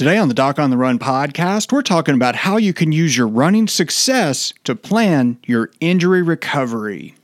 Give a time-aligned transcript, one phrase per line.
[0.00, 3.14] Today on the Doc on the Run podcast, we're talking about how you can use
[3.14, 7.14] your running success to plan your injury recovery.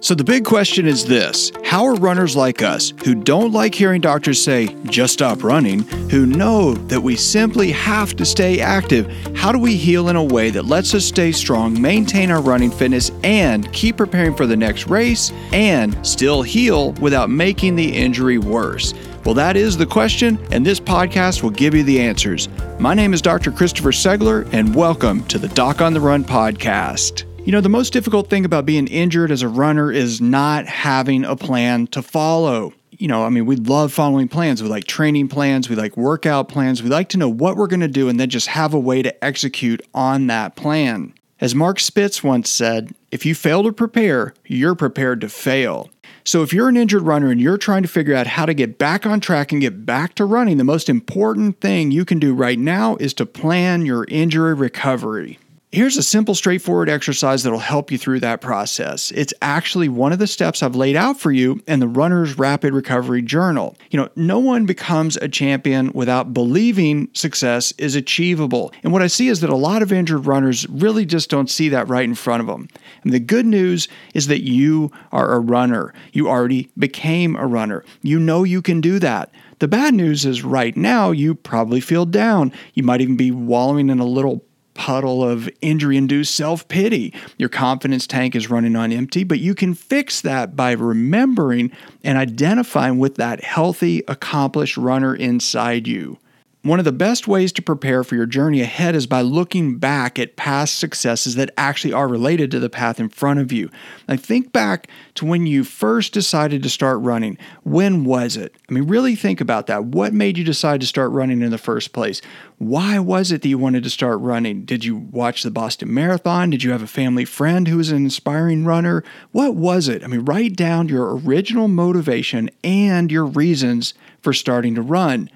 [0.00, 4.00] So, the big question is this How are runners like us, who don't like hearing
[4.00, 9.52] doctors say, just stop running, who know that we simply have to stay active, how
[9.52, 13.12] do we heal in a way that lets us stay strong, maintain our running fitness,
[13.22, 18.94] and keep preparing for the next race, and still heal without making the injury worse?
[19.24, 22.50] Well, that is the question, and this podcast will give you the answers.
[22.78, 23.50] My name is Dr.
[23.50, 27.24] Christopher Segler, and welcome to the Doc on the Run podcast.
[27.46, 31.24] You know, the most difficult thing about being injured as a runner is not having
[31.24, 32.74] a plan to follow.
[32.90, 34.62] You know, I mean, we love following plans.
[34.62, 36.82] We like training plans, we like workout plans.
[36.82, 39.00] We like to know what we're going to do and then just have a way
[39.00, 41.14] to execute on that plan.
[41.40, 45.88] As Mark Spitz once said, if you fail to prepare, you're prepared to fail.
[46.26, 48.78] So, if you're an injured runner and you're trying to figure out how to get
[48.78, 52.34] back on track and get back to running, the most important thing you can do
[52.34, 55.38] right now is to plan your injury recovery.
[55.74, 59.10] Here's a simple, straightforward exercise that'll help you through that process.
[59.10, 62.72] It's actually one of the steps I've laid out for you in the Runner's Rapid
[62.72, 63.76] Recovery Journal.
[63.90, 68.72] You know, no one becomes a champion without believing success is achievable.
[68.84, 71.68] And what I see is that a lot of injured runners really just don't see
[71.70, 72.68] that right in front of them.
[73.02, 75.92] And the good news is that you are a runner.
[76.12, 77.84] You already became a runner.
[78.00, 79.32] You know you can do that.
[79.58, 82.52] The bad news is right now you probably feel down.
[82.74, 84.44] You might even be wallowing in a little
[84.74, 87.14] puddle of injury induced self pity.
[87.38, 91.72] Your confidence tank is running on empty, but you can fix that by remembering
[92.02, 96.18] and identifying with that healthy, accomplished runner inside you.
[96.64, 100.18] One of the best ways to prepare for your journey ahead is by looking back
[100.18, 103.70] at past successes that actually are related to the path in front of you.
[104.08, 107.36] Now, think back to when you first decided to start running.
[107.64, 108.54] When was it?
[108.66, 109.84] I mean, really think about that.
[109.84, 112.22] What made you decide to start running in the first place?
[112.56, 114.64] Why was it that you wanted to start running?
[114.64, 116.48] Did you watch the Boston Marathon?
[116.48, 119.04] Did you have a family friend who was an inspiring runner?
[119.32, 120.02] What was it?
[120.02, 125.28] I mean, write down your original motivation and your reasons for starting to run.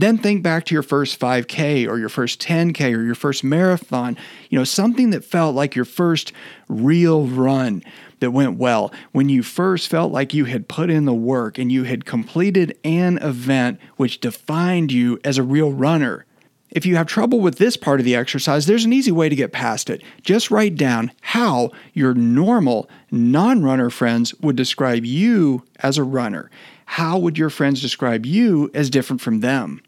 [0.00, 4.16] Then think back to your first 5K or your first 10K or your first marathon,
[4.48, 6.32] you know, something that felt like your first
[6.68, 7.82] real run
[8.20, 8.92] that went well.
[9.10, 12.78] When you first felt like you had put in the work and you had completed
[12.84, 16.24] an event which defined you as a real runner.
[16.70, 19.34] If you have trouble with this part of the exercise, there's an easy way to
[19.34, 20.02] get past it.
[20.22, 26.50] Just write down how your normal, non runner friends would describe you as a runner
[26.92, 29.82] how would your friends describe you as different from them?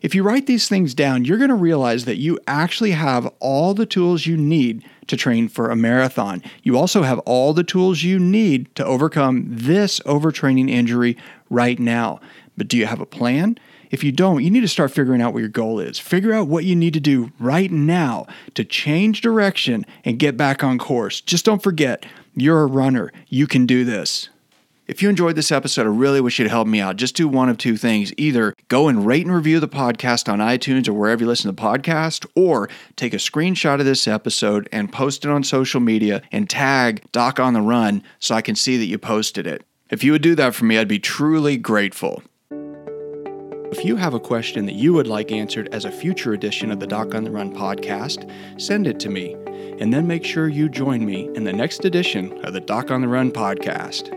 [0.00, 3.74] If you write these things down, you're going to realize that you actually have all
[3.74, 6.42] the tools you need to train for a marathon.
[6.62, 11.18] You also have all the tools you need to overcome this overtraining injury
[11.50, 12.20] right now.
[12.56, 13.58] But do you have a plan?
[13.90, 15.98] If you don't, you need to start figuring out what your goal is.
[15.98, 20.64] Figure out what you need to do right now to change direction and get back
[20.64, 21.20] on course.
[21.20, 23.12] Just don't forget, you're a runner.
[23.28, 24.30] You can do this.
[24.90, 26.96] If you enjoyed this episode, I really wish you'd help me out.
[26.96, 28.12] Just do one of two things.
[28.16, 31.54] Either go and rate and review the podcast on iTunes or wherever you listen to
[31.54, 36.22] the podcast, or take a screenshot of this episode and post it on social media
[36.32, 39.64] and tag Doc on the Run so I can see that you posted it.
[39.90, 42.24] If you would do that for me, I'd be truly grateful.
[42.50, 46.80] If you have a question that you would like answered as a future edition of
[46.80, 48.28] the Doc on the Run podcast,
[48.60, 49.34] send it to me,
[49.78, 53.02] and then make sure you join me in the next edition of the Doc on
[53.02, 54.16] the Run podcast.